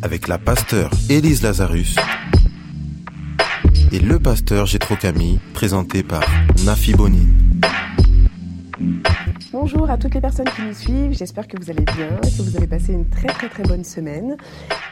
[0.00, 1.96] Avec la pasteur Élise Lazarus
[3.90, 6.22] et le pasteur Gétro Camille, présenté par
[6.64, 7.60] Nafi Bonine.
[9.52, 12.56] Bonjour à toutes les personnes qui nous suivent, j'espère que vous allez bien, que vous
[12.56, 14.36] avez passé une très très très bonne semaine.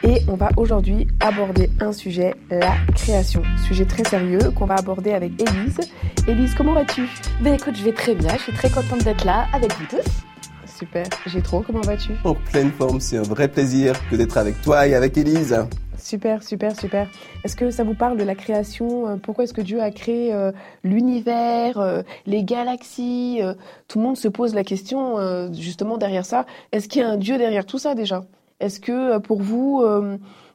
[0.03, 3.43] Et on va aujourd'hui aborder un sujet, la création.
[3.65, 5.79] Sujet très sérieux qu'on va aborder avec Élise.
[6.27, 7.03] Élise, comment vas-tu?
[7.41, 10.36] Ben écoute, je vais très bien, je suis très contente d'être là avec vous tous.
[10.77, 12.11] Super, j'ai trop, comment vas-tu?
[12.23, 15.57] En pleine forme, c'est un vrai plaisir que d'être avec toi et avec Élise.
[15.97, 17.09] Super, super, super.
[17.43, 20.31] Est-ce que ça vous parle de la création euh, Pourquoi est-ce que Dieu a créé
[20.31, 20.51] euh,
[20.83, 23.39] l'univers, euh, les galaxies
[23.87, 26.45] Tout le monde se pose la question justement derrière ça.
[26.71, 28.25] Est-ce qu'il y a un Dieu derrière tout ça déjà?
[28.59, 29.83] Est-ce que pour vous,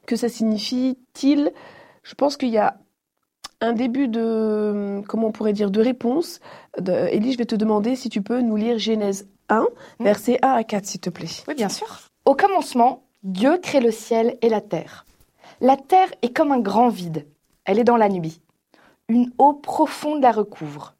[0.05, 1.51] que ça signifie-t-il?
[2.03, 2.77] Je pense qu'il y a
[3.59, 6.39] un début de, comment on pourrait dire, de réponse.
[7.11, 9.67] Élie, je vais te demander si tu peux nous lire Genèse 1,
[9.99, 11.43] versets 1 à 4, s'il te plaît.
[11.47, 11.99] Oui, bien sûr.
[12.25, 15.05] Au commencement, Dieu crée le ciel et la terre.
[15.61, 17.27] La terre est comme un grand vide.
[17.65, 18.41] Elle est dans la nuit.
[19.07, 20.95] Une eau profonde la recouvre.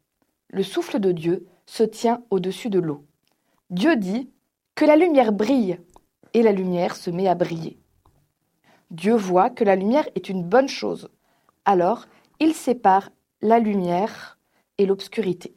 [0.48, 3.04] Le souffle de Dieu se tient au-dessus de l'eau.
[3.70, 4.30] Dieu dit
[4.74, 5.78] que la lumière brille,
[6.34, 7.78] et la lumière se met à briller.
[8.90, 11.08] Dieu voit que la lumière est une bonne chose.
[11.64, 12.06] Alors,
[12.40, 14.38] il sépare la lumière
[14.78, 15.54] et l'obscurité.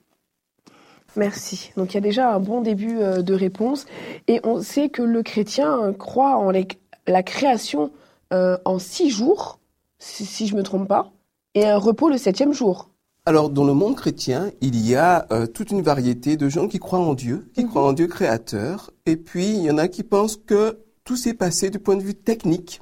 [1.16, 1.72] Merci.
[1.78, 3.86] Donc il y a déjà un bon début euh, de réponse.
[4.28, 7.92] Et on sait que le chrétien croit en la création
[8.34, 9.60] euh, en six jours,
[10.00, 11.12] si, je ne me trompe pas,
[11.56, 12.90] et un repos le septième jour.
[13.26, 16.80] Alors, dans le monde chrétien, il y a euh, toute une variété de gens qui
[16.80, 17.70] croient en Dieu, qui mhm.
[17.70, 21.34] croient en Dieu créateur, et puis il y en a qui pensent que tout s'est
[21.34, 22.82] passé du point de vue technique,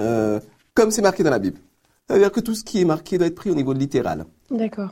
[0.00, 0.40] euh,
[0.74, 1.58] comme c'est marqué dans la Bible.
[2.08, 4.26] C'est-à-dire que tout ce qui est marqué doit être pris au niveau littéral.
[4.50, 4.90] D'accord.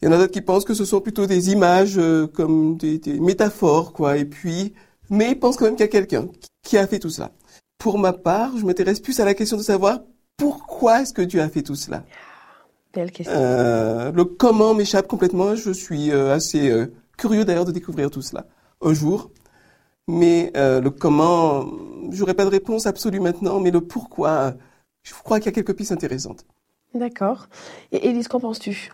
[0.00, 2.00] Il y en a d'autres qui pensent que ce sont plutôt des images
[2.34, 4.16] comme des, des, métaphores, quoi.
[4.16, 4.74] Et puis,
[5.10, 6.28] mais ils pensent quand même qu'il y a quelqu'un
[6.62, 7.32] qui a fait tout ça.
[7.78, 10.00] Pour ma part, je m'intéresse plus à la question de savoir
[10.36, 12.04] pourquoi est-ce que Dieu a fait tout cela.
[12.94, 13.34] Belle question.
[13.36, 15.54] Euh, le comment m'échappe complètement.
[15.54, 16.86] Je suis euh, assez euh,
[17.16, 18.46] curieux d'ailleurs de découvrir tout cela
[18.80, 19.30] un jour.
[20.06, 21.66] Mais euh, le comment,
[22.10, 24.54] j'aurais pas de réponse absolue maintenant, mais le pourquoi,
[25.02, 26.46] je crois qu'il y a quelques pistes intéressantes.
[26.94, 27.48] D'accord.
[27.92, 28.90] Et Élise, qu'en penses-tu?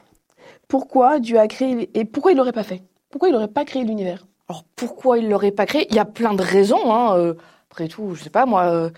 [0.69, 2.83] Pourquoi Dieu a créé et pourquoi il l'aurait pas fait?
[3.11, 4.27] Pourquoi il n'aurait pas créé l'univers?
[4.49, 5.87] Alors pourquoi il l'aurait pas créé?
[5.91, 6.93] Il y a plein de raisons.
[6.93, 7.35] Hein,
[7.71, 8.91] après tout, je sais pas, moi, euh,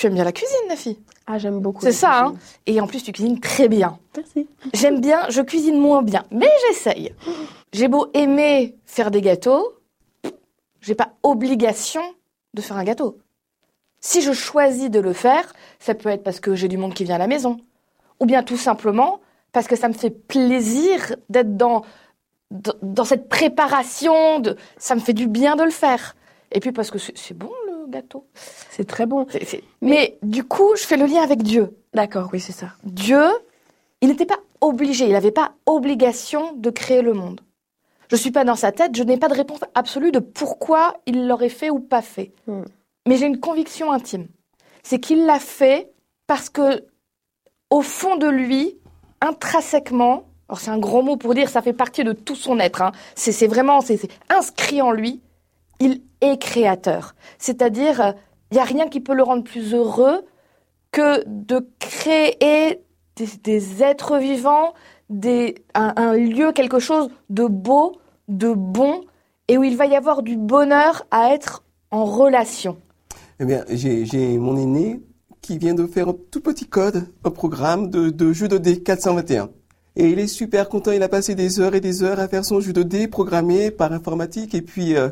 [0.00, 1.82] tu aimes bien la cuisine, Nafi Ah, j'aime beaucoup.
[1.82, 2.34] C'est ça, hein
[2.66, 3.98] Et en plus, tu cuisines très bien.
[4.16, 4.48] Merci.
[4.72, 7.14] J'aime bien, je cuisine moins bien, mais j'essaye.
[7.72, 9.74] J'ai beau aimer faire des gâteaux,
[10.80, 12.00] j'ai pas obligation
[12.54, 13.18] de faire un gâteau.
[14.00, 17.04] Si je choisis de le faire, ça peut être parce que j'ai du monde qui
[17.04, 17.58] vient à la maison,
[18.18, 19.20] ou bien tout simplement
[19.52, 21.82] parce que ça me fait plaisir d'être dans,
[22.50, 26.16] dans cette préparation, de, ça me fait du bien de le faire.
[26.52, 28.26] Et puis parce que c'est bon le gâteau.
[28.70, 29.26] C'est très bon.
[29.80, 31.76] Mais du coup, je fais le lien avec Dieu.
[31.94, 32.68] D'accord, oui, c'est ça.
[32.84, 33.24] Dieu,
[34.00, 37.40] il n'était pas obligé, il n'avait pas obligation de créer le monde.
[38.08, 40.96] Je ne suis pas dans sa tête, je n'ai pas de réponse absolue de pourquoi
[41.06, 42.32] il l'aurait fait ou pas fait.
[42.48, 42.62] Hmm.
[43.06, 44.26] Mais j'ai une conviction intime.
[44.82, 45.92] C'est qu'il l'a fait
[46.26, 46.86] parce que,
[47.70, 48.79] au fond de lui,
[49.20, 52.82] intrinsèquement, alors c'est un gros mot pour dire, ça fait partie de tout son être.
[52.82, 52.92] Hein.
[53.14, 55.20] C'est vraiment, c'est inscrit en lui
[55.80, 57.14] il est créateur.
[57.38, 58.14] C'est-à-dire,
[58.50, 60.24] il n'y a rien qui peut le rendre plus heureux
[60.92, 62.82] que de créer
[63.16, 64.74] des, êtres vivants,
[65.08, 67.96] des, un, lieu, quelque chose de beau,
[68.28, 69.02] de bon,
[69.48, 72.76] et où il va y avoir du bonheur à être en relation.
[73.40, 75.00] Eh bien, j'ai mon aîné
[75.42, 78.82] qui vient de faire un tout petit code, un programme de, de jeu de dés
[78.82, 79.50] 421.
[79.96, 82.44] Et il est super content, il a passé des heures et des heures à faire
[82.44, 84.96] son jeu de dés programmé par informatique, et puis...
[84.96, 85.10] Euh,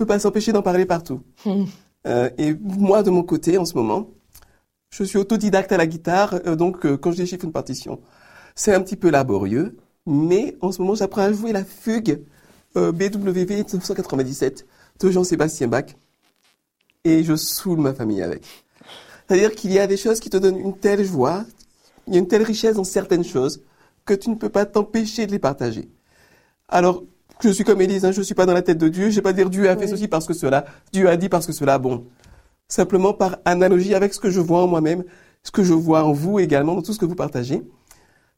[0.00, 1.20] peut pas s'empêcher d'en parler partout.
[2.06, 4.08] euh, et moi, de mon côté, en ce moment,
[4.88, 8.00] je suis autodidacte à la guitare, euh, donc euh, quand je déchiffre une partition,
[8.54, 12.22] c'est un petit peu laborieux, mais en ce moment, j'apprends à jouer la fugue
[12.74, 14.66] BWV 1997
[15.00, 15.84] de Jean-Sébastien Bach,
[17.04, 18.46] et je saoule ma famille avec.
[19.30, 21.44] C'est-à-dire qu'il y a des choses qui te donnent une telle joie,
[22.08, 23.62] il y a une telle richesse dans certaines choses,
[24.04, 25.88] que tu ne peux pas t'empêcher de les partager.
[26.68, 27.04] Alors,
[27.40, 29.08] je suis comme Élise, hein, je suis pas dans la tête de Dieu.
[29.08, 30.64] Je vais pas dire Dieu a fait ceci parce que cela.
[30.92, 31.78] Dieu a dit parce que cela.
[31.78, 32.08] Bon,
[32.66, 35.04] simplement par analogie avec ce que je vois en moi-même,
[35.44, 37.62] ce que je vois en vous également, dans tout ce que vous partagez,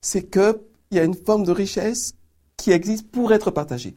[0.02, 0.58] c'est qu'il
[0.90, 2.12] y a une forme de richesse
[2.58, 3.96] qui existe pour être partagée.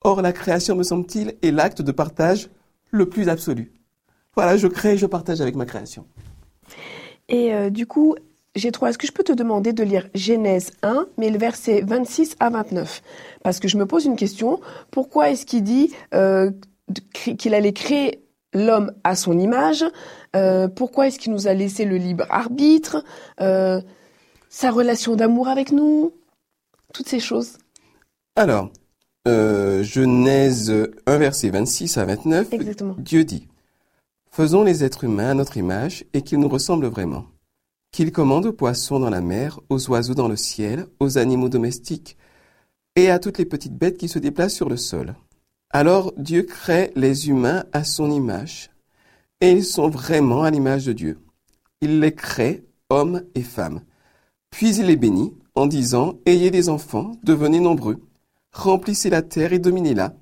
[0.00, 2.50] Or, la création, me semble-t-il, est l'acte de partage
[2.90, 3.72] le plus absolu.
[4.34, 6.04] Voilà, je crée, je partage avec ma création.
[7.28, 8.14] Et euh, du coup,
[8.54, 11.82] j'ai trouvé, est-ce que je peux te demander de lire Genèse 1, mais le verset
[11.82, 13.02] 26 à 29
[13.42, 14.60] Parce que je me pose une question,
[14.90, 16.50] pourquoi est-ce qu'il dit euh,
[17.12, 18.22] qu'il allait créer
[18.52, 19.84] l'homme à son image?
[20.36, 23.04] Euh, Pourquoi est-ce qu'il nous a laissé le libre arbitre?
[23.38, 26.12] Sa relation d'amour avec nous?
[26.92, 27.56] Toutes ces choses.
[28.36, 28.68] Alors,
[29.26, 30.70] Genèse
[31.06, 32.94] 1, verset 26 à 29, Exactement.
[32.98, 33.48] Dieu dit,
[34.34, 37.26] Faisons les êtres humains à notre image et qu'ils nous ressemblent vraiment.
[37.90, 42.16] Qu'ils commandent aux poissons dans la mer, aux oiseaux dans le ciel, aux animaux domestiques
[42.96, 45.14] et à toutes les petites bêtes qui se déplacent sur le sol.
[45.68, 48.70] Alors Dieu crée les humains à son image
[49.42, 51.18] et ils sont vraiment à l'image de Dieu.
[51.82, 53.82] Il les crée, hommes et femmes.
[54.48, 58.02] Puis il les bénit en disant, Ayez des enfants, devenez nombreux,
[58.50, 60.14] remplissez la terre et dominez-la,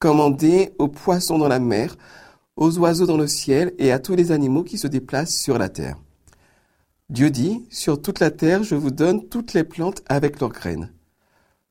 [0.00, 1.96] commandez aux poissons dans la mer,
[2.56, 5.68] aux oiseaux dans le ciel et à tous les animaux qui se déplacent sur la
[5.68, 5.96] terre.
[7.10, 10.90] Dieu dit, Sur toute la terre je vous donne toutes les plantes avec leurs graines.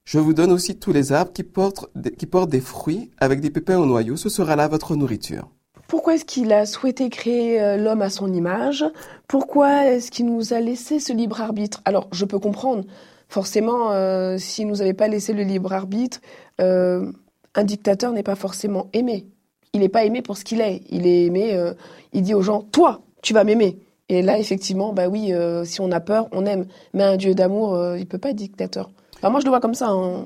[0.05, 3.85] Je vous donne aussi tous les arbres qui portent, des fruits avec des pépins au
[3.85, 5.49] noyau, ce sera là votre nourriture.
[5.87, 8.83] Pourquoi est-ce qu'il a souhaité créer euh, l'homme à son image?
[9.27, 11.81] Pourquoi est-ce qu'il nous a laissé ce libre arbitre?
[11.85, 12.83] Alors, je peux comprendre.
[13.29, 16.19] Forcément, euh, s'il nous avait pas laissé le libre arbitre,
[16.61, 17.11] euh,
[17.55, 19.27] un dictateur n'est pas forcément aimé.
[19.73, 20.81] Il n'est pas aimé pour ce qu'il est.
[20.89, 21.53] Il est aimé.
[21.55, 21.73] euh,
[22.13, 23.79] il dit aux gens "Toi, tu vas m'aimer."
[24.09, 26.67] Et là, effectivement, bah oui, euh, si on a peur, on aime.
[26.93, 28.91] Mais un dieu d'amour, euh, il peut pas être dictateur.
[29.17, 29.89] Enfin, moi, je le vois comme ça.
[29.89, 30.25] hein.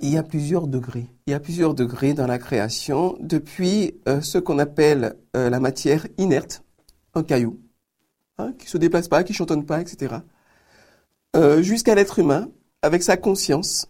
[0.00, 1.06] Il y a plusieurs degrés.
[1.26, 6.06] Il y a plusieurs degrés dans la création, depuis euh, ce qu'on appelle la matière
[6.18, 6.62] inerte,
[7.14, 7.58] un caillou,
[8.38, 10.14] hein, qui se déplace pas, qui chantonne pas, etc.,
[11.60, 12.48] jusqu'à l'être humain,
[12.82, 13.88] avec sa conscience.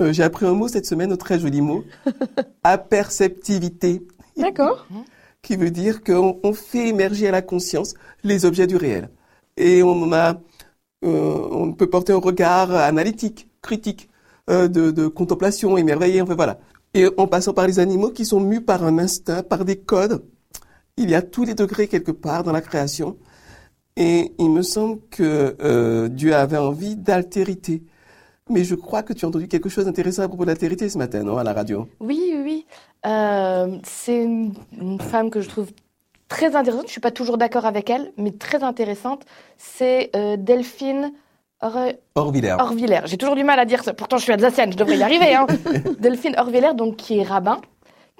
[0.00, 1.84] Euh, J'ai appris un mot cette semaine, un très joli mot,
[2.64, 4.02] aperceptivité,
[4.36, 4.86] D'accord.
[5.42, 9.10] qui veut dire qu'on on fait émerger à la conscience les objets du réel.
[9.56, 10.40] Et on a,
[11.04, 14.08] euh, on peut porter un regard analytique, critique,
[14.50, 16.58] euh, de, de contemplation, émerveillé, enfin voilà.
[16.94, 20.24] Et en passant par les animaux qui sont mus par un instinct, par des codes,
[20.96, 23.16] il y a tous les degrés quelque part dans la création.
[23.96, 27.82] Et il me semble que euh, Dieu avait envie d'altérité.
[28.50, 30.98] Mais je crois que tu as entendu quelque chose d'intéressant à propos de l'altérité ce
[30.98, 31.88] matin, non, à la radio?
[32.00, 32.66] Oui, oui, oui.
[33.06, 35.70] Euh, c'est une, une femme que je trouve
[36.28, 36.86] très intéressante.
[36.86, 39.22] Je suis pas toujours d'accord avec elle, mais très intéressante.
[39.56, 41.12] C'est euh, Delphine
[41.60, 42.56] Or- Orvillers.
[42.58, 43.00] Orvillers.
[43.06, 43.94] J'ai toujours du mal à dire ça.
[43.94, 45.34] Pourtant, je suis alsacienne, je devrais y arriver.
[45.34, 45.46] Hein.
[45.98, 47.58] Delphine Orvillers, donc qui est rabbin,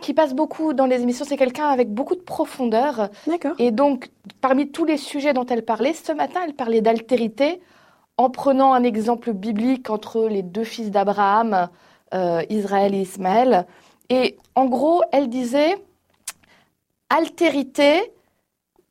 [0.01, 1.25] qui passe beaucoup dans les émissions.
[1.29, 3.09] C'est quelqu'un avec beaucoup de profondeur.
[3.27, 3.53] D'accord.
[3.59, 4.11] Et donc,
[4.41, 7.61] parmi tous les sujets dont elle parlait, ce matin, elle parlait d'altérité
[8.17, 11.69] en prenant un exemple biblique entre les deux fils d'Abraham,
[12.15, 13.67] euh, Israël et Ismaël.
[14.11, 15.75] Et en gros, elle disait,
[17.11, 18.13] altérité,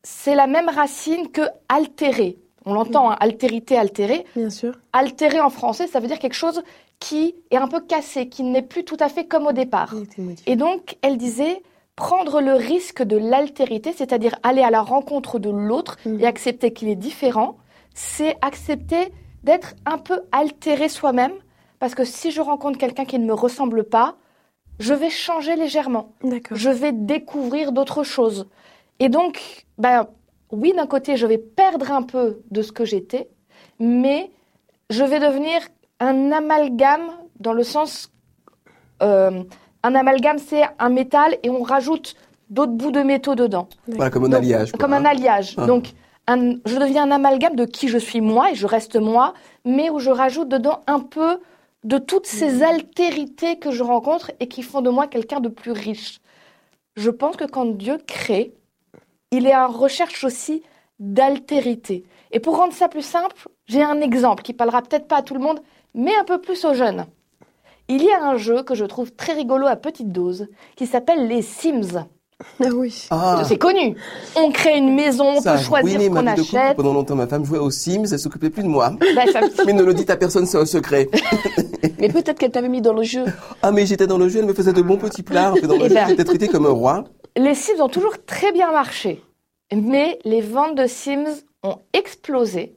[0.04, 2.38] c'est la même racine que altérer.
[2.65, 4.25] On l'entend, hein, altérité, altérer.
[4.36, 4.74] Bien sûr.
[4.94, 6.63] Altérer en français, ça veut dire quelque chose
[7.00, 9.94] qui est un peu cassé, qui n'est plus tout à fait comme au départ.
[10.48, 11.62] Et donc, elle disait
[11.98, 16.21] prendre le risque de l'altérité, c'est-à-dire aller à la rencontre de l'autre Mhm.
[16.21, 17.57] et accepter qu'il est différent,
[17.94, 19.11] c'est accepter
[19.44, 21.33] d'être un peu altéré soi-même,
[21.80, 24.16] parce que si je rencontre quelqu'un qui ne me ressemble pas,
[24.83, 26.57] je vais changer légèrement, D'accord.
[26.57, 28.47] je vais découvrir d'autres choses.
[28.99, 30.07] Et donc, ben,
[30.52, 33.30] oui, d'un côté, je vais perdre un peu de ce que j'étais,
[33.80, 34.31] mais
[34.90, 35.59] je vais devenir
[35.99, 37.07] un amalgame
[37.40, 38.11] dans le sens...
[39.02, 39.44] euh,
[39.85, 42.16] un amalgame, c'est un métal et on rajoute
[42.49, 43.68] d'autres bouts de métaux dedans.
[43.87, 44.71] Voilà, comme un Donc, alliage.
[44.71, 45.06] quoi, Comme un hein.
[45.13, 45.56] alliage.
[45.57, 45.66] Ah.
[45.66, 45.94] Donc,
[46.28, 49.33] un- je deviens un amalgame de qui je suis moi et je reste moi,
[49.66, 51.40] mais où je rajoute dedans un peu
[51.83, 55.71] de toutes ces altérités que je rencontre et qui font de moi quelqu'un de plus
[55.71, 56.19] riche.
[56.95, 58.54] Je pense que quand Dieu crée,
[59.31, 60.63] il est en recherche aussi
[60.99, 62.06] d'altérité.
[62.31, 63.35] Et pour rendre ça plus simple,
[63.66, 65.59] j'ai un exemple qui parlera peut-être pas à tout le monde,
[65.94, 67.06] mais un peu plus aux jeunes.
[67.90, 71.28] Il y a un jeu que je trouve très rigolo à petite dose qui s'appelle
[71.28, 72.06] les Sims.
[72.64, 73.07] Ah oui.
[73.09, 73.95] Ah, C'est connu.
[74.35, 76.78] On crée une maison, on ça peut a choisir ce qu'on achète.
[76.78, 78.94] Pendant longtemps, ma femme jouait aux Sims, elle s'occupait plus de moi.
[79.31, 81.09] Ça- Mais ne le dites à personne, c'est un secret.
[82.00, 83.23] Mais peut-être qu'elle t'avait mis dans le jeu.
[83.62, 85.52] Ah, mais j'étais dans le jeu, elle me faisait de bons petits plats.
[85.54, 86.07] En fait, dans le Eh jeu, ben.
[86.09, 87.06] j'étais traité comme un roi.
[87.38, 89.21] Les Sims ont toujours très bien marché,
[89.73, 92.76] mais les ventes de Sims ont explosé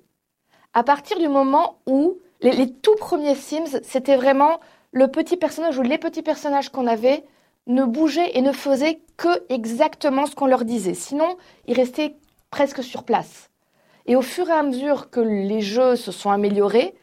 [0.74, 4.60] à partir du moment où les, les tout premiers Sims, c'était vraiment
[4.92, 7.24] le petit personnage ou les petits personnages qu'on avait
[7.66, 10.94] ne bougeaient et ne faisaient que exactement ce qu'on leur disait.
[10.94, 12.16] Sinon, ils restaient
[12.50, 13.50] presque sur place.
[14.06, 16.94] Et au fur et à mesure que les jeux se sont améliorés,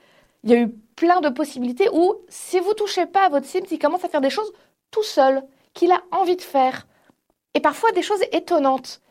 [0.44, 3.66] il y a eu plein de possibilités où, si vous touchez pas à votre Sims,
[3.72, 4.52] il commence à faire des choses
[4.92, 5.44] tout seul,
[5.74, 6.88] qu'il a envie de faire.
[7.56, 9.02] Et parfois des choses étonnantes.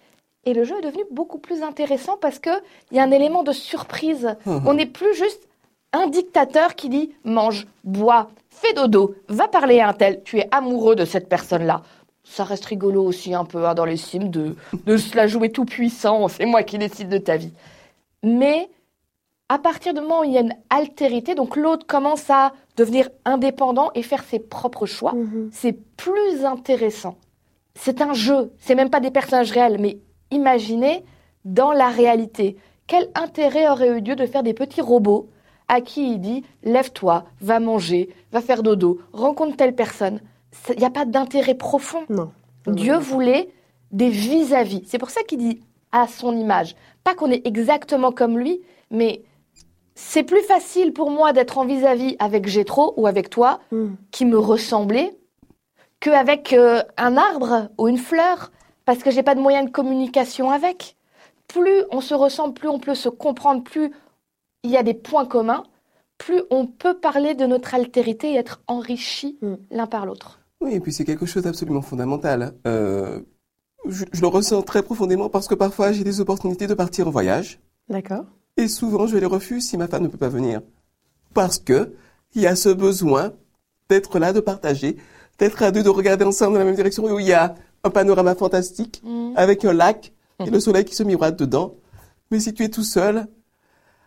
[0.44, 3.52] Et le jeu est devenu beaucoup plus intéressant parce qu'il y a un élément de
[3.52, 4.36] surprise.
[4.46, 4.62] Mhm.
[4.66, 5.48] On n'est plus juste
[5.92, 10.48] un dictateur qui dit mange, bois, fais dodo, va parler à un tel, tu es
[10.50, 11.82] amoureux de cette personne-là.
[12.24, 14.56] Ça reste rigolo aussi un peu hein, dans les Sims de,
[14.86, 17.52] de se la jouer tout puissant, c'est moi qui décide de ta vie.
[18.22, 18.70] Mais
[19.48, 23.10] à partir du moment où il y a une altérité, donc l'autre commence à devenir
[23.24, 25.50] indépendant et faire ses propres choix, Mhm.
[25.52, 27.16] c'est plus intéressant.
[27.74, 29.98] C'est un jeu, c'est même pas des personnages réels, mais
[30.30, 31.04] imaginez
[31.44, 32.56] dans la réalité.
[32.86, 35.28] Quel intérêt aurait eu Dieu de faire des petits robots
[35.68, 40.20] à qui il dit lève-toi, va manger, va faire dodo, rencontre telle personne
[40.70, 42.04] Il n'y a pas d'intérêt profond.
[42.08, 42.30] Non.
[42.66, 43.48] Dieu voulait
[43.90, 44.82] des vis-à-vis.
[44.86, 45.60] C'est pour ça qu'il dit
[45.92, 46.74] à son image.
[47.04, 49.22] Pas qu'on est exactement comme lui, mais
[49.94, 53.96] c'est plus facile pour moi d'être en vis-à-vis avec Gétro ou avec toi, Mhm.
[54.10, 55.10] qui me ressemblait,
[56.00, 58.50] qu'avec euh, un arbre ou une fleur,
[58.84, 60.96] parce que j'ai pas de moyen de communication avec.
[61.48, 63.90] Plus on se ressemble, plus on peut se comprendre, plus
[64.62, 65.64] il y a des points communs,
[66.18, 69.54] plus on peut parler de notre altérité et être enrichi Mm.
[69.70, 70.40] l'un par l'autre.
[70.60, 72.54] Oui, et puis c'est quelque chose d'absolument fondamental.
[72.66, 73.20] Euh,
[73.88, 77.10] je, je le ressens très profondément parce que parfois j'ai des opportunités de partir en
[77.10, 78.24] voyage D'accord.
[78.56, 80.60] et souvent je les refuse si ma femme ne peut pas venir.
[81.34, 81.94] Parce que
[82.34, 83.32] il y a ce besoin
[83.88, 84.96] d'être là, de partager,
[85.38, 87.90] d'être à deux, de regarder ensemble dans la même direction où il y a un
[87.90, 89.02] panorama fantastique
[89.34, 91.74] avec un lac et le soleil qui se miroite dedans.
[92.30, 93.26] Mais si tu es tout seul,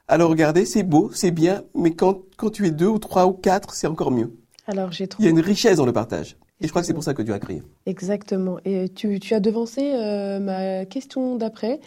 [0.08, 3.34] alors regardez, c'est beau, c'est bien, mais quand, quand tu es deux ou trois ou
[3.34, 4.32] quatre, c'est encore mieux.
[4.68, 5.28] Alors j'ai Il y trouvé.
[5.28, 6.38] a une richesse dans le partage.
[6.62, 7.62] Et je crois que c'est pour ça que Dieu a créé.
[7.86, 8.58] Exactement.
[8.66, 11.80] Et tu, tu as devancé euh, ma question d'après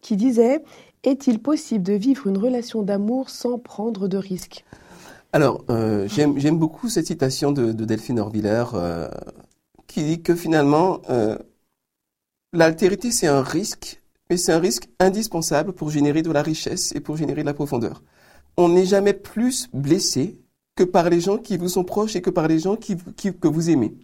[0.00, 0.62] qui disait
[1.02, 4.64] Est-il possible de vivre une relation d'amour sans prendre de risques?
[5.32, 9.08] Alors, euh, j'aime j'aime beaucoup cette citation de, de Delphine Orviller euh,
[9.86, 11.00] qui dit que finalement,
[12.52, 17.00] l'altérité, c'est un risque, mais c'est un risque indispensable pour générer de la richesse et
[17.00, 18.02] pour générer de la profondeur.
[18.56, 20.38] On n'est jamais plus blessé
[20.76, 23.12] que par les gens qui vous sont proches et que par les gens qui, vous-
[23.12, 23.94] qui- que vous aimez.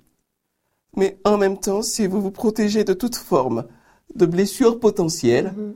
[0.97, 3.65] Mais en même temps, si vous vous protégez de toute forme
[4.15, 5.75] de blessures potentielles, Mhm.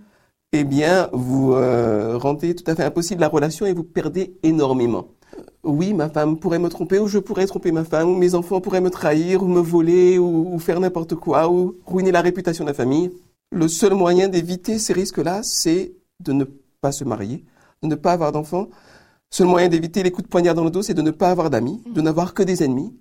[0.52, 5.08] eh bien, vous euh, rendez tout à fait impossible la relation et vous perdez énormément.
[5.38, 8.34] Euh, Oui, ma femme pourrait me tromper, ou je pourrais tromper ma femme, ou mes
[8.34, 12.20] enfants pourraient me trahir, ou me voler, ou, ou faire n'importe quoi, ou ruiner la
[12.20, 13.10] réputation de la famille.
[13.54, 16.42] Le seul moyen d'éviter ces risques-là, c'est de ne
[16.80, 17.44] pas se marier,
[17.84, 18.64] de ne pas avoir d'enfants.
[18.64, 21.30] Le seul moyen d'éviter les coups de poignard dans le dos, c'est de ne pas
[21.30, 22.92] avoir d'amis, de n'avoir que des ennemis.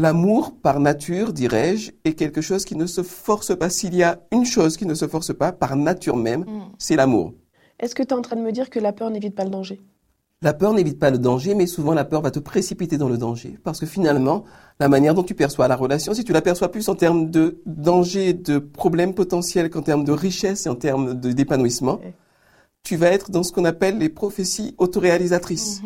[0.00, 3.70] L'amour, par nature, dirais-je, est quelque chose qui ne se force pas.
[3.70, 6.46] S'il y a une chose qui ne se force pas, par nature même,
[6.78, 7.34] c'est l'amour.
[7.78, 9.50] Est-ce que tu es en train de me dire que la peur n'évite pas le
[9.50, 9.80] danger?
[10.42, 13.16] La peur n'évite pas le danger, mais souvent la peur va te précipiter dans le
[13.16, 13.58] danger.
[13.62, 14.42] Parce que finalement,
[14.80, 17.62] la manière dont tu perçois la relation, si tu la perçois plus en termes de
[17.64, 22.00] danger, de problèmes potentiels qu'en termes de richesse et en termes d'épanouissement,
[22.82, 25.80] tu vas être dans ce qu'on appelle les prophéties autoréalisatrices.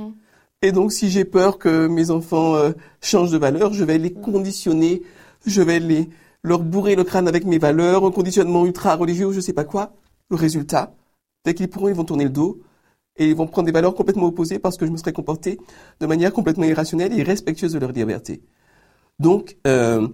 [0.62, 2.72] Et donc, si j'ai peur que mes enfants euh,
[3.02, 5.02] changent de valeur, je vais les conditionner,
[5.44, 6.08] je vais les
[6.42, 9.92] leur bourrer le crâne avec mes valeurs, un conditionnement ultra religieux, je sais pas quoi.
[10.30, 10.94] Le résultat,
[11.44, 12.62] dès qu'ils pourront, ils vont tourner le dos
[13.18, 15.58] et ils vont prendre des valeurs complètement opposées parce que je me serais comporté
[16.00, 18.42] de manière complètement irrationnelle et irrespectueuse de leur liberté.
[19.18, 20.08] Donc, euh,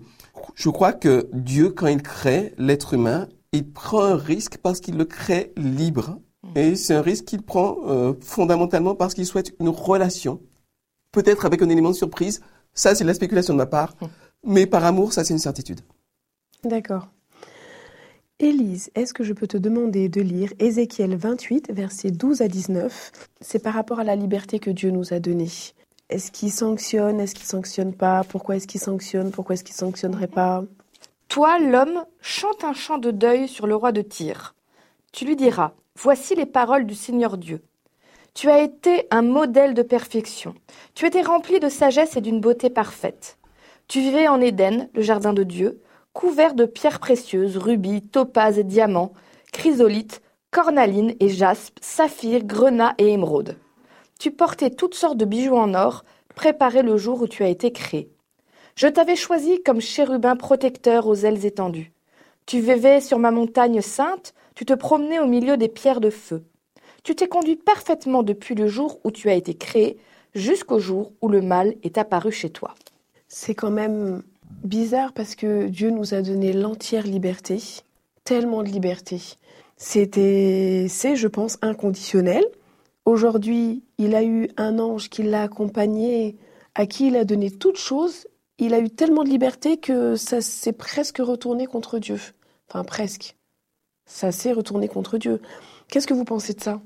[0.54, 4.96] je crois que Dieu, quand il crée l'être humain, il prend un risque parce qu'il
[4.96, 6.18] le crée libre.
[6.56, 10.40] Et c'est un risque qu'il prend euh, fondamentalement parce qu'il souhaite une relation,
[11.12, 12.40] peut-être avec un élément de surprise.
[12.74, 13.94] Ça, c'est de la spéculation de ma part.
[14.44, 15.80] Mais par amour, ça, c'est une certitude.
[16.64, 17.08] D'accord.
[18.42, 23.12] Élise, est-ce que je peux te demander de lire Ézéchiel 28, versets 12 à 19
[23.40, 25.46] C'est par rapport à la liberté que Dieu nous a donnée.
[26.10, 28.24] Est-ce qu'il sanctionne Est-ce qu'il sanctionne pas?
[28.28, 29.30] Pourquoi est-ce qu'il sanctionne?
[29.30, 30.64] Pourquoi est-ce qu'il sanctionnerait pas?
[31.28, 34.56] Toi, l'homme, chante un chant de deuil sur le roi de Tyr.
[35.12, 37.62] Tu lui diras Voici les paroles du Seigneur Dieu.
[38.34, 40.56] Tu as été un modèle de perfection.
[40.96, 43.38] Tu étais rempli de sagesse et d'une beauté parfaite.
[43.86, 45.80] Tu vivais en Éden, le jardin de Dieu,
[46.12, 49.12] couvert de pierres précieuses, rubis, topazes diamants,
[49.52, 53.56] chrysolites, cornalines et jaspes, saphirs, grenats et émeraudes.
[54.18, 56.04] Tu portais toutes sortes de bijoux en or,
[56.34, 58.10] préparés le jour où tu as été créé.
[58.74, 61.92] Je t'avais choisi comme chérubin protecteur aux ailes étendues.
[62.46, 66.44] Tu vivais sur ma montagne sainte, tu te promenais au milieu des pierres de feu.
[67.02, 69.98] Tu t'es conduit parfaitement depuis le jour où tu as été créé
[70.34, 72.74] jusqu'au jour où le mal est apparu chez toi.
[73.28, 74.22] C'est quand même
[74.64, 77.58] bizarre parce que Dieu nous a donné l'entière liberté,
[78.24, 79.20] tellement de liberté.
[79.76, 82.44] c'était, c'est, je pense, inconditionnel.
[83.04, 86.36] Aujourd'hui, il a eu un ange qui l'a accompagné,
[86.74, 88.26] à qui il a donné toute chose.
[88.58, 92.20] Il a eu tellement de liberté que ça s'est presque retourné contre Dieu.
[92.68, 93.36] Enfin, presque.
[94.06, 95.40] Ça s'est retourné contre Dieu.
[95.88, 96.80] Qu'est-ce que vous pensez de ça?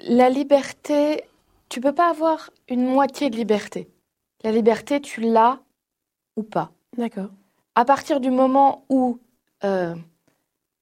[0.00, 1.24] La liberté,
[1.68, 3.88] tu peux pas avoir une moitié de liberté.
[4.44, 5.60] La liberté, tu l'as
[6.36, 6.72] ou pas.
[6.96, 7.30] D'accord.
[7.74, 9.18] À partir du moment où
[9.64, 9.94] euh,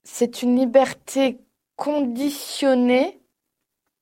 [0.03, 1.39] c'est une liberté
[1.77, 3.21] conditionnée,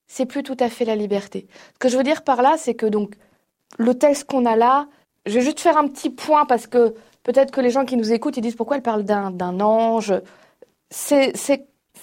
[0.07, 1.47] c'est plus tout à fait la liberté.
[1.75, 3.17] Ce que je veux dire par là, c'est que donc
[3.77, 4.89] le texte qu'on a là,
[5.27, 8.13] je vais juste faire un petit point parce que peut-être que les gens qui nous
[8.13, 10.15] écoutent, ils disent pourquoi elle parle d'un ange.
[10.91, 11.35] C'est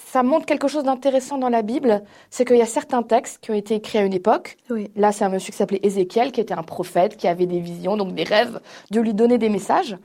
[0.06, 3.50] ça montre quelque chose d'intéressant dans la Bible, c'est qu'il y a certains textes qui
[3.50, 4.56] ont été écrits à une époque.
[4.94, 7.96] Là, c'est un monsieur qui s'appelait Ézéchiel, qui était un prophète, qui avait des visions,
[7.96, 8.60] donc des rêves.
[8.92, 9.96] Dieu lui donnait des messages.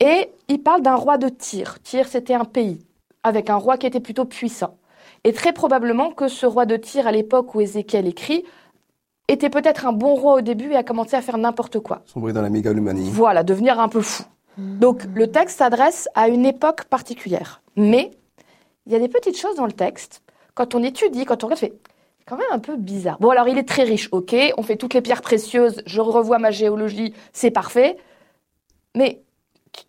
[0.00, 1.80] Et il parle d'un roi de Tyr.
[1.84, 2.84] Tyr, c'était un pays,
[3.22, 4.76] avec un roi qui était plutôt puissant.
[5.22, 8.44] Et très probablement que ce roi de Tyr, à l'époque où Ézéchiel écrit,
[9.28, 12.02] était peut-être un bon roi au début et a commencé à faire n'importe quoi.
[12.06, 13.08] Sombrer dans la mégalomanie.
[13.10, 14.24] Voilà, devenir un peu fou.
[14.56, 17.62] Donc le texte s'adresse à une époque particulière.
[17.76, 18.17] Mais
[18.88, 20.22] il y a des petites choses dans le texte.
[20.54, 21.74] Quand on étudie, quand on regarde, fait
[22.26, 23.18] quand même un peu bizarre.
[23.20, 26.38] Bon, alors il est très riche, ok, on fait toutes les pierres précieuses, je revois
[26.38, 27.96] ma géologie, c'est parfait.
[28.94, 29.22] Mais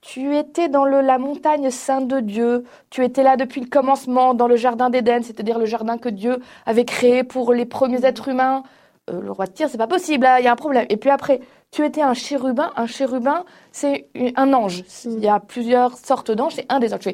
[0.01, 4.48] tu étais dans la montagne sainte de Dieu, tu étais là depuis le commencement, dans
[4.48, 8.63] le jardin d'Éden, c'est-à-dire le jardin que Dieu avait créé pour les premiers êtres humains.
[9.10, 10.86] Euh, le roi de Tyr, c'est pas possible, il y a un problème.
[10.89, 11.39] Et puis après,
[11.72, 12.72] tu étais un chérubin.
[12.75, 14.84] Un chérubin, c'est un ange.
[15.06, 17.10] Il y a plusieurs sortes d'anges, c'est un des anges.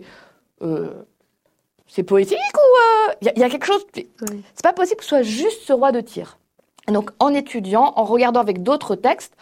[0.62, 1.06] Euh,
[1.88, 5.22] c'est poétique ou il euh, y, a quelque chose C'est pas possible que ce soit
[5.22, 6.38] juste ce roi de Tyr.
[6.88, 9.36] Donc en étudiant, en regardant avec d'autres textes,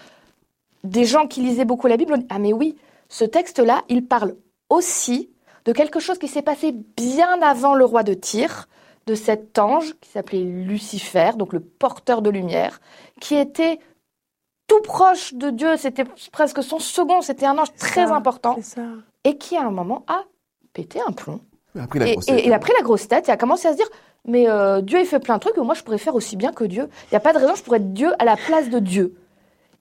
[0.84, 2.78] des gens qui lisaient beaucoup la Bible dit ah mais oui,
[3.10, 4.36] ce texte-là, il parle
[4.70, 5.30] aussi
[5.66, 8.68] de quelque chose qui s'est passé bien avant le roi de Tyr,
[9.06, 12.80] de cet ange qui s'appelait Lucifer, donc le porteur de lumière,
[13.20, 13.80] qui était
[14.68, 18.58] tout proche de Dieu, c'était presque son second, c'était un ange très important,
[19.24, 20.24] et qui à un moment a
[20.74, 21.42] pété un plomb
[21.76, 22.46] il a pris la grosse et, tête.
[22.46, 23.90] il a pris la grosse tête et a commencé à se dire
[24.26, 26.54] mais euh, Dieu il fait plein de trucs, mais moi je pourrais faire aussi bien
[26.54, 26.88] que Dieu.
[27.06, 29.16] Il n'y a pas de raison, je pourrais être Dieu à la place de Dieu.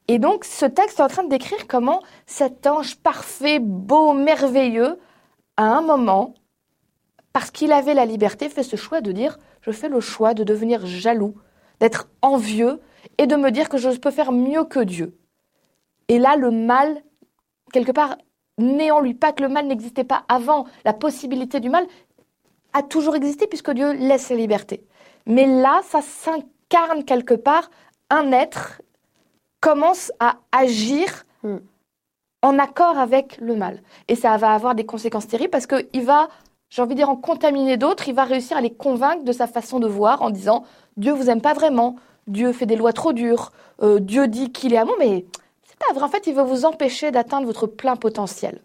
[0.09, 4.98] Et donc ce texte est en train de décrire comment cet ange parfait, beau, merveilleux,
[5.57, 6.35] à un moment,
[7.33, 10.42] parce qu'il avait la liberté, fait ce choix de dire je fais le choix de
[10.42, 11.37] devenir jaloux,
[11.78, 12.81] d'être envieux
[13.18, 15.16] et de me dire que je peux faire mieux que Dieu.
[16.09, 17.02] Et là, le mal,
[17.72, 18.16] quelque part,
[18.58, 19.14] né en lui.
[19.14, 20.66] Pas que le mal n'existait pas avant.
[20.84, 21.86] La possibilité du mal
[22.72, 24.84] a toujours existé puisque Dieu laisse la liberté.
[25.26, 27.70] Mais là, ça s'incarne quelque part.
[28.10, 28.82] Un être
[29.60, 31.58] commence à agir Hmm.
[32.42, 33.82] en accord avec le mal.
[34.08, 36.28] Et ça va avoir des conséquences terribles parce qu'il va,
[36.70, 38.08] j'ai envie de dire, en contaminer d'autres.
[38.08, 40.64] Il va réussir à les convaincre de sa façon de voir en disant
[40.96, 41.96] Dieu vous aime pas vraiment.
[42.28, 43.50] Dieu fait des lois trop dures.
[43.82, 45.24] Euh, Dieu dit qu'il est amour, mais
[45.94, 48.62] En fait, il veut vous empêcher d'atteindre votre plein potentiel.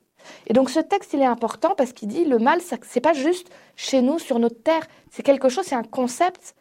[0.47, 3.49] Et donc ce texte, il est important parce qu'il dit le mal, c'est pas juste
[3.75, 4.85] chez nous, sur notre terre.
[5.11, 6.55] C'est quelque chose, c'est un concept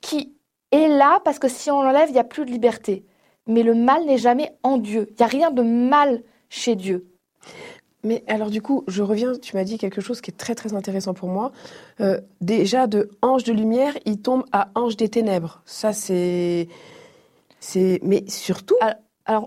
[0.00, 0.34] qui
[0.72, 3.04] est là parce que si on l'enlève, il n'y a plus de liberté.
[3.46, 5.06] Mais le mal n'est jamais en Dieu.
[5.10, 7.06] Il n'y a rien de mal chez Dieu.
[8.02, 10.74] Mais alors du coup, je reviens, tu m'as dit quelque chose qui est très très
[10.74, 11.52] intéressant pour moi.
[12.00, 15.62] Euh, déjà de ange de lumière, il tombe à ange des ténèbres.
[15.64, 16.68] Ça c'est...
[17.58, 18.76] c'est Mais surtout...
[18.80, 18.94] Alors,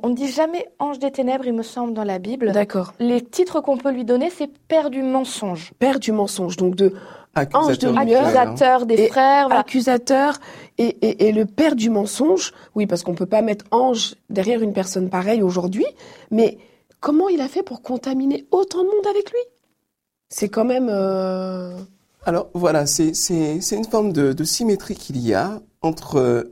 [0.03, 2.51] on ne dit jamais ange des ténèbres, il me semble, dans la Bible.
[2.51, 2.93] D'accord.
[2.99, 6.93] Les titres qu'on peut lui donner, c'est père du mensonge, Père du mensonge, donc de
[7.35, 8.19] Ange de Accusateur lumière.
[8.27, 9.47] accusateur des Et frères.
[9.47, 9.61] voilà.
[9.61, 10.37] accusateur
[10.77, 12.53] et, et, et le père du mensonge.
[12.75, 15.85] Oui, parce qu'on peut pas mettre ange derrière une personne pareille aujourd'hui.
[16.29, 16.59] Mais
[16.99, 19.39] comment il a fait pour contaminer autant de monde avec lui?
[20.29, 20.89] C'est quand même...
[20.91, 21.75] euh,
[22.25, 26.43] Alors voilà, c'est c'est- c'est une forme de, de symétrie qu'il y a entre euh,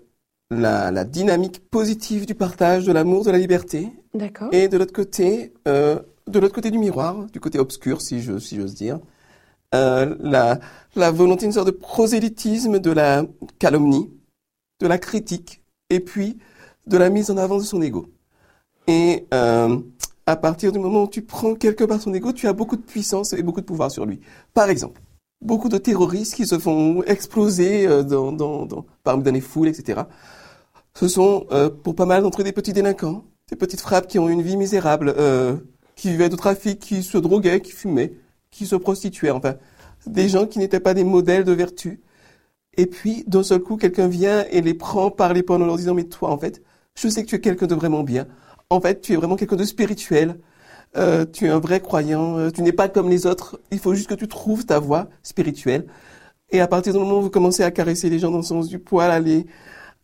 [0.52, 4.50] la, la dynamique positive du partage, de l'amour, de la liberté, D'accord.
[4.52, 8.38] et de l'autre côté, euh, de l'autre côté du miroir, du côté obscur, si je
[8.38, 9.00] si j'ose dire,
[9.74, 10.60] euh, la
[10.96, 13.26] la volonté, une sorte de prosélytisme de la
[13.58, 14.12] calomnie,
[14.82, 16.38] de la critique, et puis
[16.86, 18.08] de la mise en avant de son ego.
[18.88, 19.80] Et euh,
[20.26, 22.82] à partir du moment où tu prends quelque part son ego, tu as beaucoup de
[22.82, 24.20] puissance et beaucoup de pouvoir sur lui.
[24.54, 25.02] Par exemple,
[25.42, 29.70] beaucoup de terroristes qui se font exploser euh, dans, dans, dans, parmi dans les foules,
[29.70, 30.02] etc.
[30.94, 34.20] Ce sont euh, pour pas mal d'entre eux des petits délinquants, des petites frappes qui
[34.20, 35.56] ont une vie misérable, euh,
[35.96, 38.14] qui vivaient de trafic, qui se droguaient, qui fumaient,
[38.50, 39.56] qui se prostituaient, enfin,
[40.06, 42.02] des gens qui n'étaient pas des modèles de vertu.
[42.78, 45.94] Et puis, d'un seul coup, quelqu'un vient et les prend par l'épaule en leur disant,
[45.94, 46.62] mais toi, en fait,
[46.96, 48.28] je sais que tu es quelqu'un de vraiment bien.
[48.70, 50.40] En fait, tu es vraiment quelqu'un de spirituel.
[50.98, 52.38] Euh, tu es un vrai croyant.
[52.38, 53.60] euh, tu n'es pas comme les autres.
[53.72, 55.86] Il faut juste que tu trouves ta voie spirituelle.
[56.52, 58.68] Et à partir du moment où vous commencez à caresser les gens dans le sens
[58.68, 59.46] du poil, à les,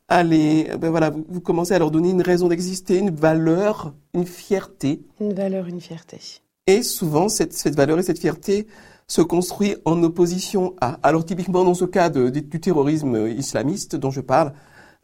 [0.08, 3.94] à les, ben voilà, vous, vous commencez à leur donner une raison d'exister, une valeur,
[4.14, 5.02] une fierté.
[5.20, 6.20] Une valeur, une fierté.
[6.66, 8.68] Et souvent, cette, cette valeur et cette fierté
[9.08, 11.00] se construit en opposition à.
[11.04, 14.54] Alors typiquement dans ce cas de, du terrorisme islamiste dont je parle,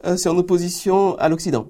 [0.04, 1.68] euh, c'est en opposition à l'Occident.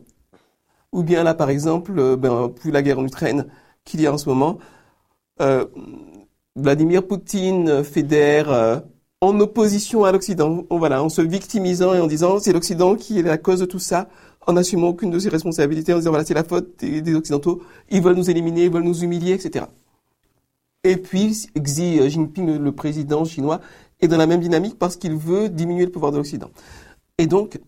[0.92, 3.46] Ou bien là, par exemple, euh, ben, puis la guerre en Ukraine
[3.84, 4.58] qu'il y a en ce moment,
[5.40, 5.66] euh,
[6.56, 8.78] Vladimir Poutine fédère euh,
[9.20, 13.22] en opposition à l'Occident, voilà, en se victimisant et en disant c'est l'Occident qui est
[13.22, 14.08] la cause de tout ça,
[14.46, 17.62] en assumant aucune de ses responsabilités, en disant voilà c'est la faute des, des Occidentaux,
[17.90, 19.66] ils veulent nous éliminer, ils veulent nous humilier, etc.
[20.84, 23.60] Et puis Xi Jinping, le président chinois,
[24.00, 26.50] est dans la même dynamique parce qu'il veut diminuer le pouvoir de l'Occident.
[27.16, 27.58] Et donc,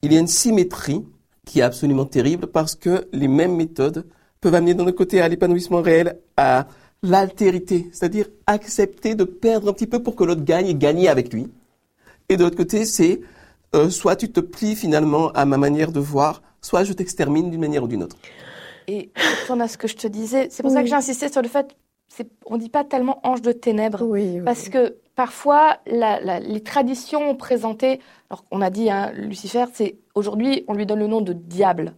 [0.00, 1.04] il y a une symétrie
[1.44, 4.06] qui est absolument terrible parce que les mêmes méthodes
[4.40, 6.66] peuvent amener d'un côté à l'épanouissement réel, à
[7.02, 11.32] l'altérité, c'est-à-dire accepter de perdre un petit peu pour que l'autre gagne et gagner avec
[11.32, 11.50] lui.
[12.28, 13.20] Et de l'autre côté, c'est
[13.74, 17.60] euh, soit tu te plies finalement à ma manière de voir, soit je t'extermine d'une
[17.60, 18.16] manière ou d'une autre.
[18.86, 19.10] Et
[19.40, 20.76] retourne à ce que je te disais, c'est pour oui.
[20.76, 21.74] ça que j'ai insisté sur le fait,
[22.46, 24.40] on ne dit pas tellement ange de ténèbres, oui, oui.
[24.44, 29.64] parce que parfois la, la, les traditions ont présenté, alors on a dit hein, Lucifer,
[29.72, 31.94] c'est aujourd'hui on lui donne le nom de diable.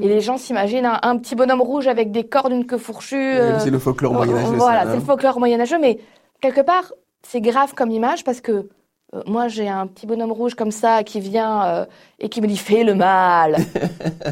[0.00, 3.16] Et les gens s'imaginent un, un, petit bonhomme rouge avec des cordes, une queue fourchue.
[3.16, 4.56] Euh, c'est le folklore moyenâgeux.
[4.56, 5.98] Voilà, c'est le folklore moyenâgeux, mais
[6.40, 8.68] quelque part, c'est grave comme image parce que
[9.14, 11.86] euh, moi, j'ai un petit bonhomme rouge comme ça qui vient euh,
[12.18, 13.56] et qui me dit fais le mal.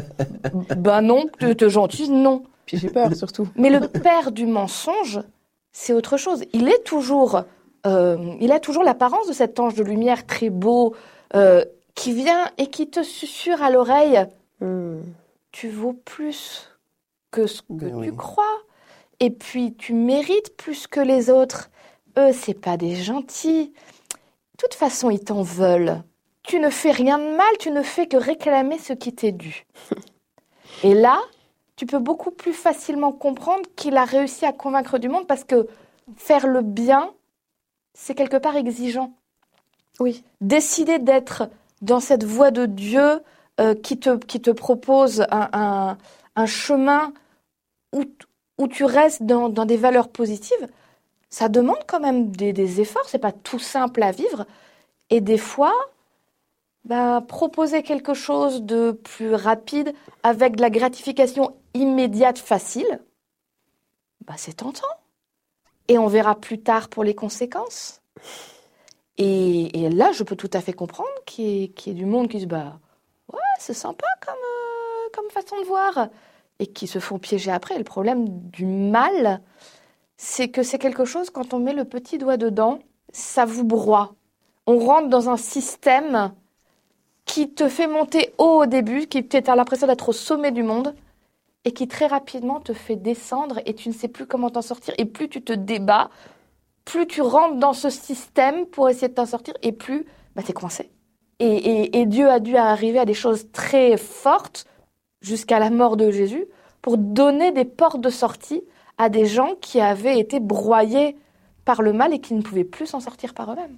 [0.77, 2.43] ben non, tu es gentil, non.
[2.65, 3.47] Puis j'ai peur surtout.
[3.55, 5.19] Mais le père du mensonge,
[5.71, 6.43] c'est autre chose.
[6.53, 7.43] Il est toujours,
[7.85, 10.95] euh, il a toujours l'apparence de cet ange de lumière très beau
[11.95, 14.25] qui vient et qui te susurre à l'oreille.
[14.61, 15.01] Hmm
[15.55, 16.69] tu vaux plus
[17.31, 18.15] que ce que ben tu oui.
[18.17, 18.61] crois.
[19.21, 21.69] Et puis, tu mérites plus que les autres.
[22.17, 23.67] Eux, c'est pas des gentils.
[23.69, 26.03] De toute façon, ils t'en veulent.
[26.43, 29.65] Tu ne fais rien de mal, tu ne fais que réclamer ce qui t'est dû.
[30.83, 31.21] Et là,
[31.77, 35.69] tu peux beaucoup plus facilement comprendre qu'il a réussi à convaincre du monde parce que
[36.17, 37.13] faire le bien,
[37.93, 39.13] c'est quelque part exigeant.
[40.01, 40.21] Oui.
[40.41, 41.49] Décider d'être
[41.81, 43.21] dans cette voie de Dieu,
[43.61, 45.97] euh, qui, te, qui te propose un,
[46.35, 47.13] un, chemin
[47.93, 48.03] où,
[48.57, 50.67] où, tu restes dans, dans, des valeurs positives,
[51.29, 53.07] ça demande quand même des, des efforts.
[53.07, 54.45] C'est pas tout simple à vivre.
[55.09, 55.73] Et des fois,
[56.83, 62.99] bah, proposer quelque chose de plus rapide avec de la gratification immédiate facile,
[64.25, 64.83] bah, c'est tentant.
[65.87, 68.01] Et on verra plus tard pour les conséquences.
[69.17, 72.27] Et, et là, je peux tout à fait comprendre qu'il y, y, ait du monde
[72.27, 72.79] qui se bat
[73.59, 76.09] c'est sympa comme, euh, comme façon de voir,
[76.59, 77.77] et qui se font piéger après.
[77.77, 79.41] Le problème du mal,
[80.17, 82.79] c'est que c'est quelque chose, quand on met le petit doigt dedans,
[83.11, 84.15] ça vous broie.
[84.67, 86.33] On rentre dans un système
[87.25, 90.63] qui te fait monter haut au début, qui tu as l'impression d'être au sommet du
[90.63, 90.95] monde,
[91.65, 94.93] et qui très rapidement te fait descendre et tu ne sais plus comment t'en sortir.
[94.97, 96.11] Et plus tu te débats,
[96.85, 100.51] plus tu rentres dans ce système pour essayer de t'en sortir, et plus bah, tu
[100.51, 100.91] es coincé.
[101.39, 104.65] Et, Dieu a dû arriver à des choses très fortes
[105.21, 106.45] jusqu'à la mort de Jésus
[106.81, 108.63] pour donner des portes de sortie
[108.97, 111.17] à des gens qui avaient été broyés
[111.65, 113.77] par le mal et qui ne pouvaient plus s'en sortir par eux-mêmes.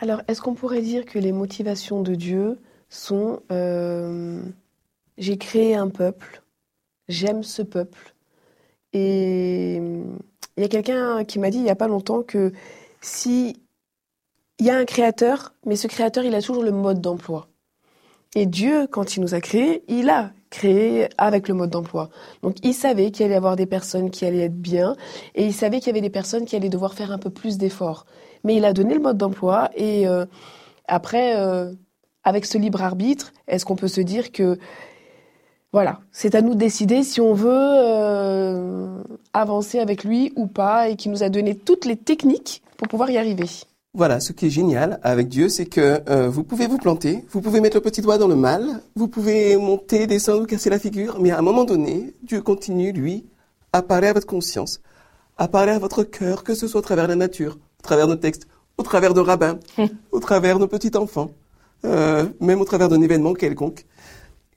[0.00, 2.58] Alors, est-ce qu'on pourrait dire que les motivations de Dieu
[2.88, 4.42] sont euh,
[5.18, 6.42] j'ai créé un peuple,
[7.08, 8.14] j'aime ce peuple,
[8.92, 12.52] et il y a quelqu'un qui m'a dit il n'y a pas longtemps que
[13.00, 13.60] si
[14.58, 17.48] il y a un créateur, mais ce créateur, il a toujours le mode d'emploi.
[18.34, 22.10] Et Dieu, quand il nous a créés, il a créé avec le mode d'emploi.
[22.42, 24.96] Donc il savait qu'il allait y avoir des personnes qui allaient être bien,
[25.34, 27.58] et il savait qu'il y avait des personnes qui allaient devoir faire un peu plus
[27.58, 28.06] d'efforts.
[28.44, 30.24] Mais il a donné le mode d'emploi, et euh,
[30.86, 31.72] après, euh,
[32.24, 34.58] avec ce libre arbitre, est-ce qu'on peut se dire que
[35.72, 40.88] voilà, c'est à nous de décider si on veut euh, avancer avec lui ou pas,
[40.88, 43.46] et qu'il nous a donné toutes les techniques pour pouvoir y arriver.
[43.96, 47.40] Voilà, ce qui est génial avec Dieu, c'est que euh, vous pouvez vous planter, vous
[47.40, 50.78] pouvez mettre le petit doigt dans le mal, vous pouvez monter, descendre, vous casser la
[50.78, 53.24] figure, mais à un moment donné, Dieu continue, lui,
[53.72, 54.82] à parler à votre conscience,
[55.38, 58.06] à parler à votre cœur, que ce soit au travers de la nature, au travers
[58.06, 59.58] de nos textes, au travers de rabbins,
[60.12, 61.30] au travers de nos petits enfants,
[61.86, 63.86] euh, même au travers d'un événement quelconque.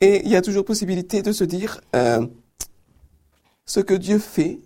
[0.01, 2.27] Et il y a toujours possibilité de se dire, euh,
[3.65, 4.59] ce que Dieu fait,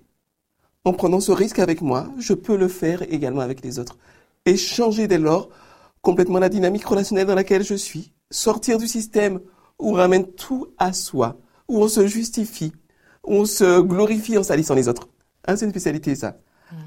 [0.83, 3.99] en prenant ce risque avec moi, je peux le faire également avec les autres
[4.45, 5.49] et changer dès lors
[6.01, 9.39] complètement la dynamique relationnelle dans laquelle je suis, sortir du système
[9.79, 12.73] où on ramène tout à soi, où on se justifie,
[13.25, 15.07] où on se glorifie en salissant les autres.
[15.47, 16.37] Hein, c'est une spécialité ça.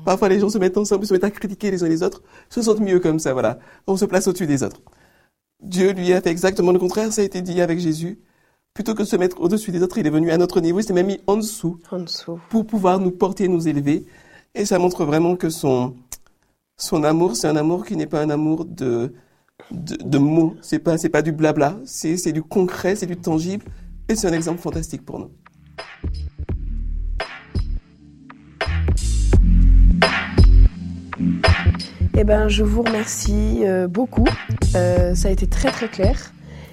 [0.04, 2.60] Parfois, les gens se mettent ensemble, se mettent à critiquer les uns les autres, se
[2.60, 3.58] sentent mieux comme ça, voilà.
[3.86, 4.80] On se place au-dessus des autres.
[5.62, 8.18] Dieu, lui, a fait exactement le contraire, ça a été dit avec Jésus.
[8.74, 10.84] Plutôt que de se mettre au-dessus des autres, il est venu à notre niveau, il
[10.84, 11.78] s'est même mis en dessous.
[11.90, 12.38] En dessous.
[12.50, 14.04] Pour pouvoir nous porter, nous élever.
[14.54, 15.94] Et ça montre vraiment que son,
[16.76, 19.14] son amour, c'est un amour qui n'est pas un amour de,
[19.70, 20.56] de, de mots.
[20.60, 21.78] C'est pas, c'est pas du blabla.
[21.84, 23.64] C'est, c'est du concret, c'est du tangible.
[24.08, 25.30] Et c'est un exemple fantastique pour nous.
[32.18, 34.26] Eh ben, je vous remercie euh, beaucoup.
[34.74, 36.32] Euh, ça a été très très clair.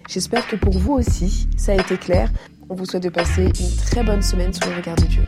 [0.10, 2.32] J'espère que pour vous aussi, ça a été clair.
[2.70, 5.24] On vous souhaite de passer une très bonne semaine sur le regard de Dieu.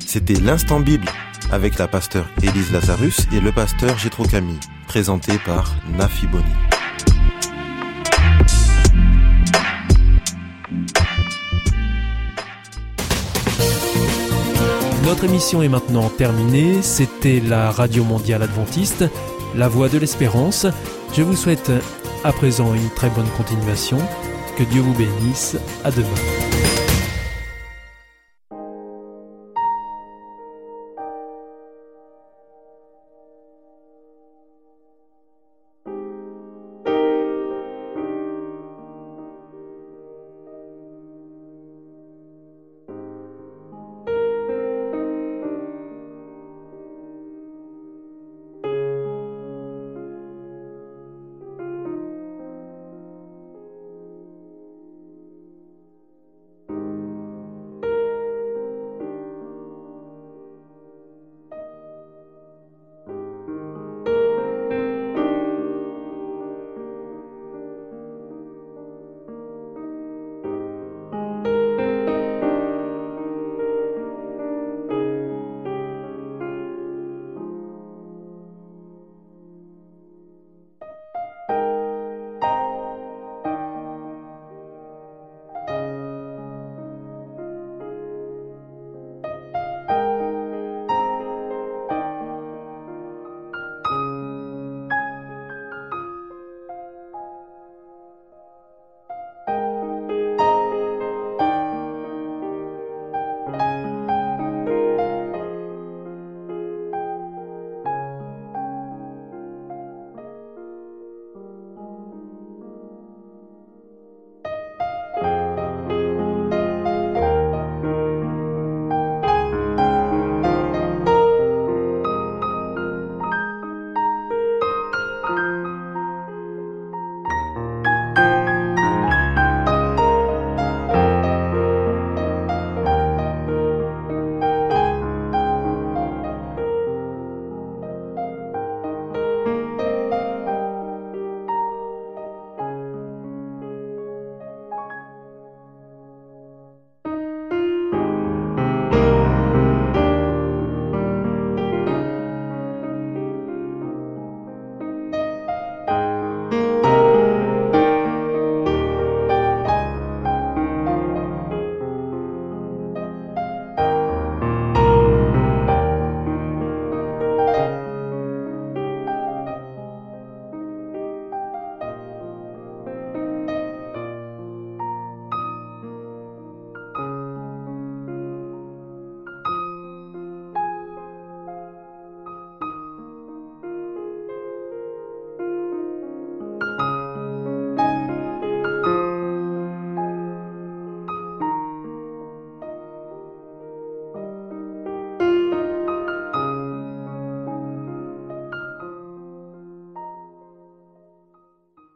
[0.00, 1.06] C'était l'instant Bible
[1.50, 6.44] avec la pasteur Élise Lazarus et le pasteur Gétro Camille, présenté par Nafi Boni.
[15.04, 16.82] Notre émission est maintenant terminée.
[16.82, 19.04] C'était la Radio Mondiale Adventiste,
[19.54, 20.66] la voix de l'espérance.
[21.14, 21.70] Je vous souhaite
[22.24, 23.98] à présent une très bonne continuation.
[24.56, 25.56] Que Dieu vous bénisse.
[25.84, 26.33] À demain.